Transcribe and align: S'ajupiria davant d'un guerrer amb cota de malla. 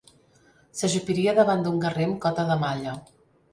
S'ajupiria 0.79 1.35
davant 1.41 1.63
d'un 1.67 1.79
guerrer 1.85 2.09
amb 2.09 2.19
cota 2.27 2.49
de 2.51 2.59
malla. 2.67 2.99